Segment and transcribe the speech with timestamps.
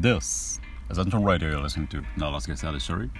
[0.00, 0.60] This
[0.90, 2.04] is Anton Radio you're listening to.
[2.16, 3.10] Now let's get started, shall we?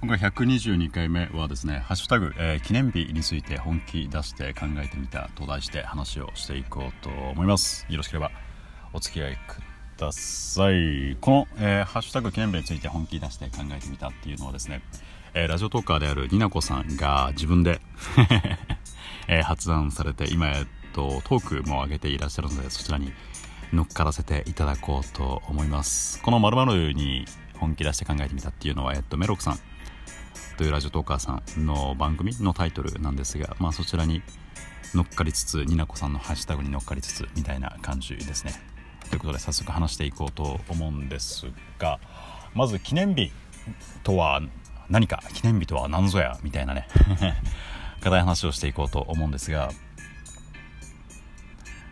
[0.00, 7.86] 今回122回目はですね、ハッシュタグ、えー記念日について本気出して考えてみたと題して話をしていこうと思います。
[7.88, 8.30] よろしければ
[8.92, 9.60] お付き合いく
[9.96, 11.16] ださい。
[11.20, 14.82] この、えーハッシュタグ記念日について本気出して考えてみたっていうのはですね、
[15.34, 17.80] えーラジオトーカーであるニナコさんが自分で、
[19.26, 23.12] えー発案されて今、えっと、トークも上げていらっしゃるのでそちらに
[23.72, 26.22] 乗っからせていただこうと思います。
[26.22, 27.24] この〇〇に
[27.58, 29.58] 本気出して考えてみたっていうのは、えっと、メロクさん。
[30.56, 34.22] というラジオトーカーさんの番組のタイトルなんですが、まあ、そちらに
[34.94, 38.54] 乗っかりつつニナコさんのハッシュタグに乗っかりつつみたいな感じですね。
[39.10, 41.46] ということで早速話していこうと思うんです
[41.78, 42.00] が
[42.54, 43.30] まず記念日
[44.02, 44.40] とは
[44.88, 46.88] 何か記念日とは何ぞやみたいなね
[48.00, 49.70] 硬い話をしていこうと思うんですが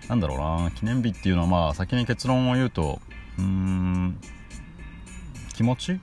[0.09, 3.01] なんだろうな記念日っていうのはまあ先に結論を言うと
[3.39, 4.19] うん
[5.55, 5.99] 気持ちっ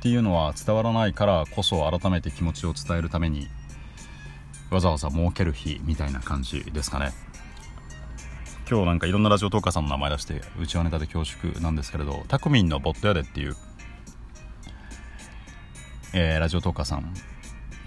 [0.00, 3.48] ていうのは伝わらないからこそ改めて気持ちを伝えるために
[4.70, 7.12] わざわざ設ける日みたいな感じですかね。
[8.70, 13.56] 今日なんかいろんなラジオトーカーさんの名前出してうちわネタで恐縮なんですけれどタクミンのボットやでっていう、
[16.12, 17.14] えーラジオトーカーさん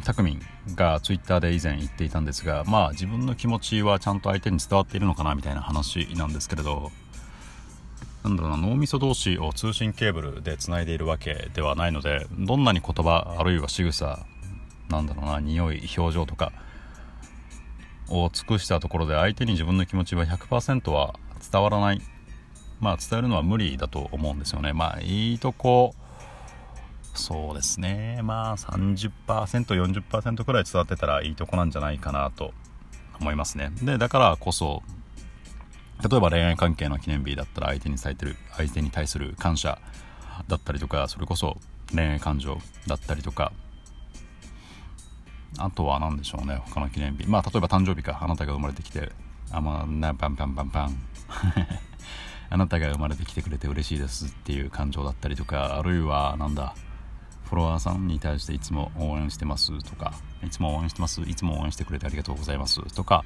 [0.02, 6.92] タクミンがツイッターで以前言っていたんですがまあ自分の気持ちはちゃんと相手に伝わっているのかなみたいな話なんですけれど
[8.24, 14.26] なんだろうな脳みそ同士を通信ケーブルでつないでいるわけではないのでどんなに言葉あるいは仕草
[14.90, 16.52] なんだろうな匂い表情とか
[18.10, 21.16] を尽くしたところで相手に自分の気持ちは100%は
[21.52, 22.02] 伝わらない。
[22.80, 24.74] まあ伝えるのは無理だと思うんですよね。
[24.74, 25.96] まあいいとこ
[27.14, 28.20] そうですね。
[28.24, 32.54] まあ 30%40% くらい伝わってたらいいとこなんじゃないかなと
[33.20, 33.72] 思いますね。
[33.82, 34.82] でだからこそ
[36.08, 39.80] 例えば恋愛関係の記念日だったら相手に伝えてる相手に対する感謝
[40.48, 41.58] だったりとかそれこそ
[41.94, 43.52] 恋愛感情だったりとか。
[45.58, 47.28] あとは何でしょうね他の記念日。
[47.28, 49.12] まあ例えば誕生日かあなたが生まれてきて
[49.52, 50.98] あまあなパンパンパンパン。
[52.50, 56.76] あなたが生まれてきてくれて嬉しいですっていう感情だったりとかあるいはなんだ
[57.52, 63.26] フォロワーさんに対していつも応援してますとかいつも応援してますいつも応援してくれてありがとうございますとか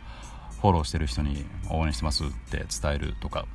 [0.62, 3.46] フォローしてる人に応援してますって伝えるとか。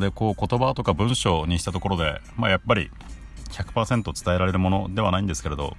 [0.00, 2.90] でこう言葉とか文章にしたところで、まあ、やっぱり
[3.50, 5.76] 100%伝えられるものではないんですけれど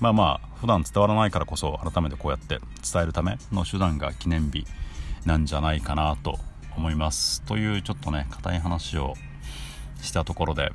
[0.00, 2.58] まあまあ普段伝わらないからこそ改めてこうやって
[2.92, 4.66] 伝えるための手段が記念日
[5.24, 6.36] なんじゃないかなと
[6.76, 7.42] 思います。
[7.42, 9.14] というちょっとね硬い話を
[10.02, 10.72] したところで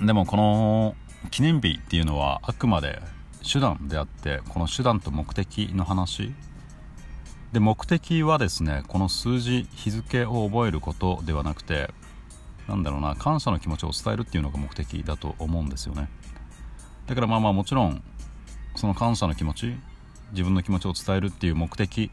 [0.00, 0.96] でもこの
[1.30, 3.02] 記念日っていうのはあくまで
[3.42, 6.34] 手段であってこの手段と目的の話。
[7.52, 11.90] で目的はですねこの数字日付を覚えることではなくて
[12.68, 16.08] なんだろうな感謝の気持ちを伝えるっていうのが目的だと思うんですよね。
[17.06, 18.02] だからまあまあもちろん
[18.76, 19.74] その感謝の気持ち
[20.30, 22.10] 自分の気持ちを伝えるっていう目的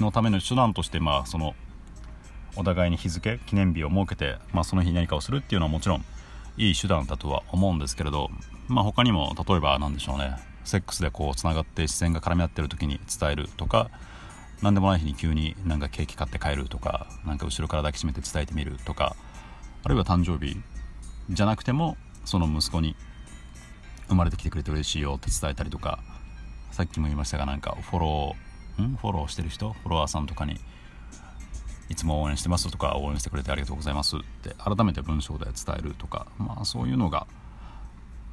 [0.00, 1.54] のための手段としてまあその
[2.56, 6.04] お互いに日付記念日を設けて、まあ、その日何かをするっていうのはもちろん
[6.56, 8.30] いい手段だとは思うんですけれど、
[8.68, 10.36] まあ、他にも例えば何でしょうね。
[10.64, 13.90] セックスでこうつながって視線が絡み合ってる時に伝えるとか
[14.62, 19.16] 何でもない日に急になんかケーキ買って帰るとかなんか後ろから抱きしめて伝えてみるとか
[19.82, 20.56] あるいは誕生日
[21.30, 22.94] じゃなくてもその息子に
[24.06, 25.98] 生まれてきてくれて嬉しいよって伝えたりとか
[26.70, 28.94] さっきも言いましたがなんかフォローん？
[28.94, 29.72] フォローしてる人？
[29.72, 30.60] フォロワーさんとかに
[31.92, 37.26] いつも応援してますとか応援してくれてありがとうございますって改めて文章で伝えるとかまあそういうのが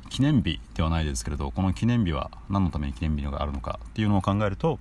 [0.10, 4.80] 記念日ではないですけれどこの記念日は何のために記念日があるのかっていうのを考えると,、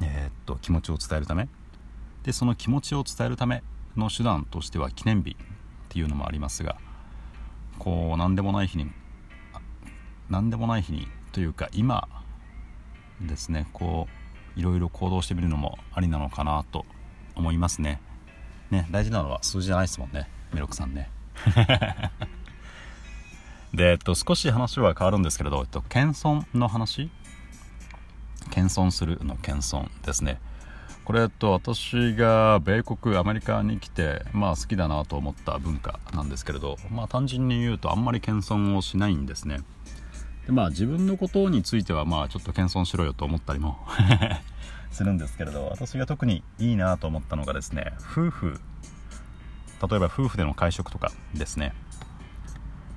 [0.00, 1.48] えーっと気持ちを伝えるため。
[2.22, 3.62] でその気持ちを伝えるため
[3.96, 5.36] の手段としては記念日っ
[5.88, 6.76] ていうのもありますが
[7.78, 8.90] こう何でもない日に
[10.30, 12.08] 何でもない日にというか今
[13.20, 14.08] ですねこ
[14.56, 16.86] ういろいろ行動してみるのもありなのかなと
[17.34, 18.00] 思いますね。
[18.70, 20.28] ね大事なのは数字じゃないですもんね。
[20.52, 21.10] メロクさんね。
[23.74, 27.10] で、えっと、少し話は変わるんですけれど、えっと、謙遜の話？
[28.50, 30.40] 謙遜するの謙遜ですね。
[31.04, 39.58] これ、えっと、私が米国アメリカに来て、まあ、好きだなと思った文化なんですけれど、まあ、単純に言うとあんまり謙遜をしないんですね。
[40.46, 43.78] でまあ自分のことについてはまあちょっと謙遜しろよと思ったりも。
[44.94, 48.60] するんですけれど私が特にいいなと思ったのがですね夫婦
[49.88, 51.74] 例えば夫婦での会食とかですね。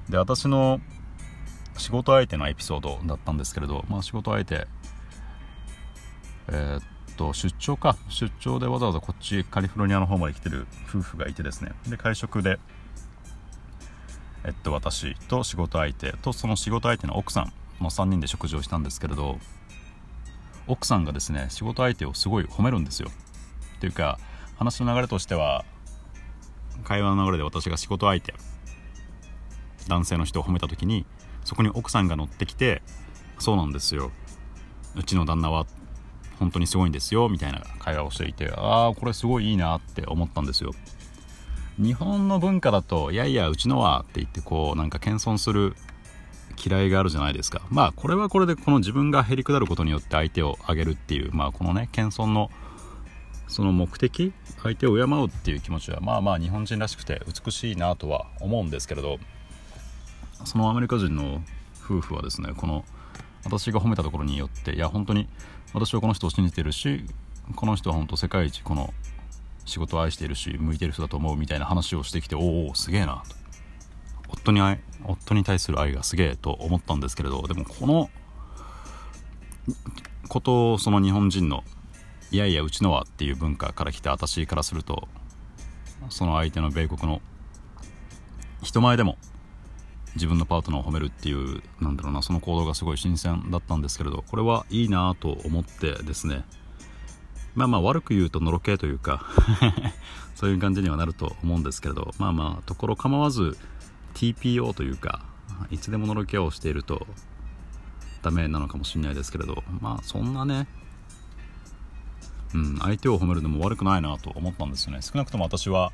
[0.09, 0.79] で私の
[1.77, 4.67] 仕事相手のエピソードだったんですけれど、まあ、仕事相手
[6.47, 6.81] えーっ
[7.17, 7.97] と出張か。
[8.07, 11.71] 出張でわざわざこっちカリフォルニアの方まで来てる夫婦がいてですね。
[11.89, 12.59] で会食で
[14.45, 17.51] えっと、私と仕事相手とその仕事相手の奥さん
[17.81, 19.39] の3人で食事をしたんですけれど
[20.67, 23.09] 奥さんがですね仕事相手をすごい褒めるんですよ。
[23.77, 24.19] っていうか
[24.57, 25.65] 話の流れとしては
[26.83, 28.33] 会話の流れで私が仕事相手
[29.87, 31.05] 男性の人を褒めた時に
[31.43, 32.81] そこに奥さんが乗ってきて
[33.39, 34.11] そうなんですよ。
[34.95, 35.67] うちの旦那は
[36.39, 40.71] 本当にすごいんですよみたいな会話をしていてああこれすごいいいなって思ったんですよ。
[41.77, 45.75] 日本の文化だといやいやうちのはって言ってこうなんか謙遜する
[46.57, 47.61] 嫌いがあるじゃないですか。
[47.69, 52.49] まあこれはこれでこの自分がへりくだることによって相手を上げるっていうまあこのね謙遜の
[53.47, 59.17] その目的相手を敬うっていう気持ちはまあまあ日本人らしくて美しいなとは思うんですけれど
[60.45, 61.41] そのアメリカ人の
[61.83, 62.83] 夫婦はですねこの
[63.45, 65.29] 私が褒めたところによっていや本当に
[65.73, 67.05] 私はこの人を信じてるし
[67.55, 68.93] この人は本当世界一この
[69.65, 73.46] 仕事を愛しているし向いてる人だと思うみたいな話をしてきておおすげえなと。
[74.29, 78.09] 夫に愛夫に対する愛がすげえと思ったんですけれどでもこの
[80.27, 81.63] ことをその日本人の
[82.31, 85.07] いやいやうちのはっていう文化から来た私からすると
[86.09, 87.21] その相手の米国の
[88.61, 89.17] 人前でも
[90.15, 96.43] 自分のパートナーを褒めるっていうなんだろうなその行動がすごい新鮮だったんですけれどこれはいいなと思ってですね。
[97.55, 99.25] まあまあ悪く言うとのろけというか
[100.35, 103.57] そういう感じにはなると思うんですけれどまあまあところ構わず
[104.17, 105.23] TPO というか
[105.69, 107.05] いつでものろけをしていると
[108.23, 110.67] ダメなのかもしれないですけれどまあそんなね
[112.53, 115.01] うん、相手を褒めるのも悪くないなと思ったんですよね。
[115.01, 115.91] 少なくとも私は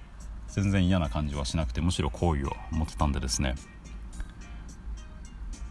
[0.50, 3.56] 全然嫌な感じはしなくてむしろ好意を持ってたんでですね。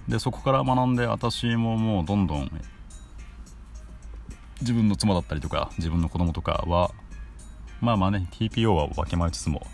[0.09, 2.51] でそこから学んで私ももうどんどん
[4.61, 6.91] 自分の妻だったりとか自分の子供とかは
[7.81, 9.65] まあまあね TPO は分けまいつつも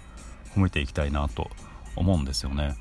[0.55, 1.51] 褒めていきたいなと
[1.99, 2.77] 思うんですよね。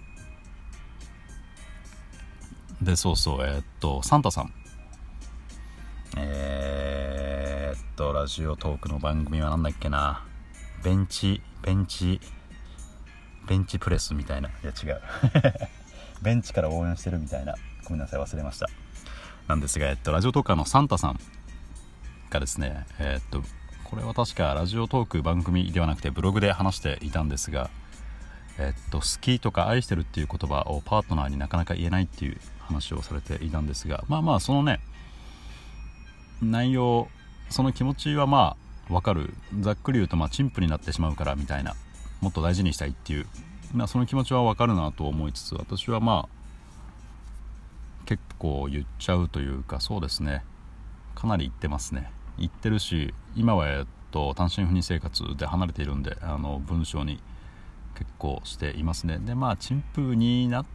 [2.81, 4.53] でそうそうえー、っとサンタさん。
[6.17, 10.25] えー、っとラジオトークの番組は何だっけな。
[10.83, 12.21] ベンチベンチ
[13.47, 14.49] ベンチプレスみたいな。
[14.49, 15.01] いや違う。
[16.21, 17.55] ベンチから応援してるみたいな。
[17.83, 18.67] ごめんなさい忘れました。
[19.47, 21.19] なんですが、えっと、ラジオトーカーのサンタさん
[22.29, 23.41] がですねえっと
[23.83, 27.69] これは確かラジオトーク番組ではなくてブログで話していたんですが
[28.59, 34.79] えっと好きとか愛してるっていう言葉をパートナーになかなか言えないっていう話をされていたんですがまあまあそのね
[36.41, 37.07] 内容
[37.49, 38.55] その気持ちはま
[38.89, 39.33] あわかる。
[39.59, 41.75] ざっくり言うとまあ陳腐になってしまうからみたいな
[42.21, 43.25] もっと大事にしたいっていう。
[43.73, 46.37] まあ、その気持ちはわかるなと思いつつ私はまあ
[48.05, 50.43] 結構言っちゃうというかそうですね。
[51.15, 52.09] かなり言ってますね。
[52.37, 57.19] 言ってるし今はえっと単身赴任生活で離れているんであの文章に
[57.97, 59.17] 結構していますね。
[59.17, 60.65] でまあ陳腐にな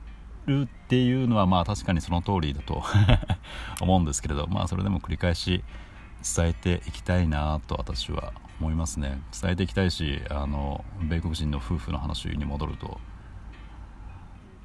[0.47, 2.83] るっていうのはまあ確かにその通りだと
[3.81, 5.63] 思うんですけれどまあそれでも繰り返し
[6.37, 9.21] 伝えていきたいなと私は思いますね。
[9.41, 13.01] 伝えていきたいしあの米国人の夫婦の話に戻ると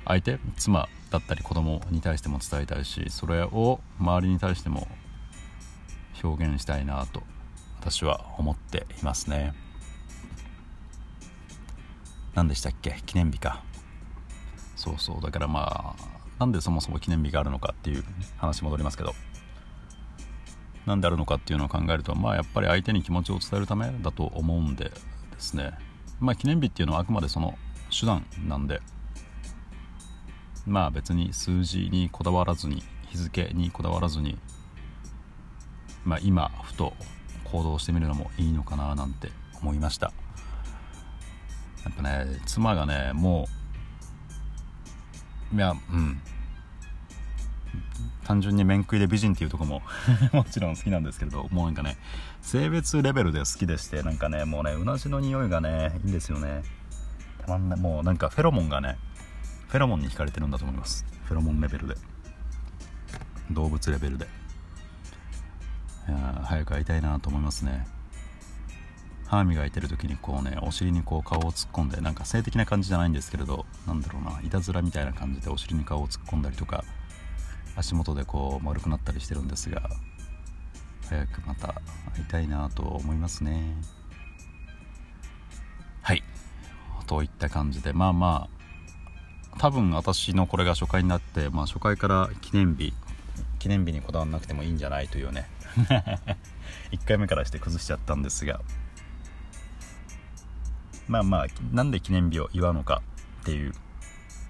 [0.06, 4.88] 相手妻だったり子供に対しても伝えたいしそれを周りに対しても
[6.24, 7.22] 表現したいなと
[7.80, 9.67] 私は思っていますね。
[12.38, 13.02] 何でしたっけ？
[13.08, 13.64] 記念日か。
[14.76, 15.22] そうそう。
[15.22, 18.04] だからまあなんでそもそも記念日があるのかっていう
[18.38, 19.16] 話戻りますけど。
[20.86, 24.92] 何であるのかっていうのを考えるとまあやっぱり相手に気持ちを伝えるためだと思うんでで
[25.40, 25.72] すね。
[26.20, 27.58] まあ記念日っていうのはあくまでその
[27.90, 28.82] 手段なんで。
[30.68, 34.38] まあ別に数字にこだわらずに日付にこだわらずに
[36.06, 36.94] まあ今ふと
[37.46, 40.14] 行動してみるのもいいのかななんて思いました。
[41.84, 43.48] やっぱね妻がねも
[45.54, 46.22] ういやうん。
[48.26, 49.82] 単純に面食いで美人っていうとこも
[50.34, 51.98] もちろん好きなんですけれどもうなんかね
[52.42, 56.64] 性別レベルで好きでしてなんかねもうねうなじの匂いがねいいんですよね。
[57.46, 58.98] たまんないもうなんかフェロモンがね
[59.70, 61.06] フェロモンに惹かれてるんだと思います。
[61.24, 61.96] フェロモンレベルで。
[63.52, 64.28] 動物レベルで。
[66.08, 67.88] いや早く会いたいなと思いますね。
[69.28, 76.84] 歯磨いてる時にこうねお尻にこう顔を突っ込んでなんか性的な感じじゃないんですけれどなんだろうないたずらみたいな感じでお尻に顔を突っ込んだりとか
[77.76, 79.90] 足元でこう丸くなったりしてるんですが
[81.10, 81.82] 早くまた
[82.16, 83.76] 会いたいなと思いますね。
[86.02, 86.24] はい。
[87.06, 92.94] といった感じでまあまあ多分私のこれが初回になって、まあ、初回から記念日
[93.60, 95.50] 記念日にこだわらなくてもいいんじゃないというね。
[96.92, 98.62] 1回目からして崩しちゃったんですが
[101.08, 103.02] まあまあなんで記念日を祝うのか
[103.42, 103.74] っていう。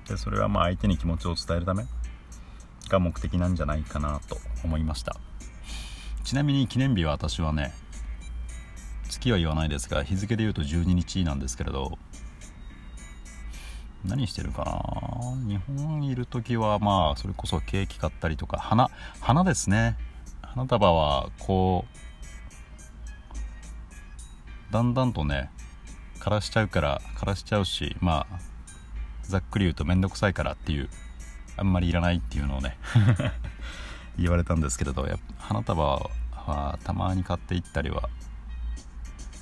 [0.08, 1.86] でそれはまあ相手に気持ちを伝えるため
[2.88, 5.18] が目的なんじゃないかなと思いました。
[6.24, 7.74] ちなみに記念日は私はね
[9.10, 11.98] 月は言わないですが日付で言うと12日なんですけれど
[14.06, 15.48] 何してるかな？
[15.48, 19.98] 日本いる時はまあそれこそケーキ買ったりとか花花ですね。
[20.42, 21.86] 花束はこ
[24.70, 25.50] うだんだんとね
[26.27, 28.39] 枯らしちゃうから枯らしちゃうしまあ
[29.24, 30.89] ざっくり言うと面倒くさいからっていう
[31.55, 32.77] あんまりいらないっていうのをね
[34.19, 35.07] 言われたんですけれど
[35.38, 35.86] 花束
[36.34, 38.10] はたまに買っていったりは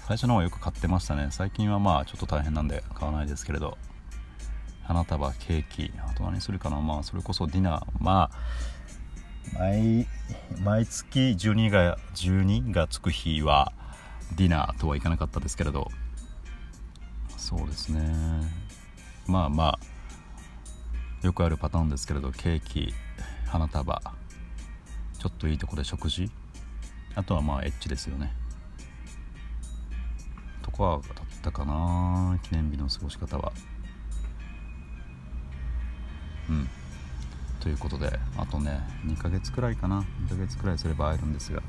[0.08, 1.30] 最初の方はよく買ってましたね。
[1.32, 3.80] 最近はまあちょっと大変なんで買わないですけれど
[4.84, 6.80] 花束ケーキあと何するかな。
[6.82, 7.86] まあそれこそディナー。
[8.00, 10.08] まあ毎
[10.62, 13.74] 毎月12が12がつく日は
[14.36, 15.90] ディナーとはいかなかったですけれど
[17.46, 18.02] そうですね。
[19.28, 19.80] まあまあ
[21.22, 22.92] よくあるパターンですけれどケーキ
[23.46, 24.02] 花束
[25.20, 26.32] ちょっといいとこで食事
[27.14, 28.34] あとはまあエッチですよね。
[30.64, 33.54] とかだったかな記念日の過ごし方は。
[36.50, 36.68] うん。
[37.60, 40.04] ということであとね2ヶ月くらいかな。
[40.26, 41.62] 2ヶ月くらいすれば会えるんですが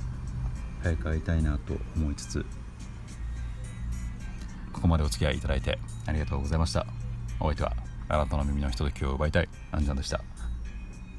[0.83, 2.47] 早く会いたいなと思いつつ
[4.87, 6.87] ここまでお付き合いいただいてありがとうございました。
[7.41, 7.73] お相手は
[8.09, 10.21] あなたの耳のひとときを奪いたいアンジャンでした。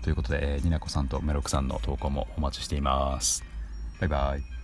[0.04, 3.44] ということで、えー、ニナコさんとメロクさんの投稿もお待ちしています。
[4.00, 4.57] バイバイ。